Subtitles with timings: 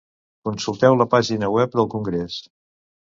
[0.47, 2.39] Consulteu la pàgina web del Congrés.